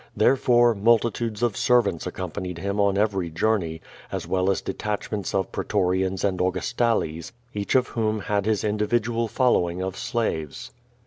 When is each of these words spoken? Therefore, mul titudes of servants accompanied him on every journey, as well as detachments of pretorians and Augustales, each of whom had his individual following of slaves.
Therefore, 0.17 0.73
mul 0.73 0.97
titudes 0.97 1.43
of 1.43 1.55
servants 1.55 2.07
accompanied 2.07 2.57
him 2.57 2.79
on 2.79 2.97
every 2.97 3.29
journey, 3.29 3.81
as 4.11 4.25
well 4.27 4.49
as 4.49 4.59
detachments 4.59 5.35
of 5.35 5.51
pretorians 5.51 6.23
and 6.23 6.39
Augustales, 6.39 7.31
each 7.53 7.75
of 7.75 7.89
whom 7.89 8.21
had 8.21 8.47
his 8.47 8.63
individual 8.63 9.27
following 9.27 9.79
of 9.83 9.95
slaves. 9.95 10.71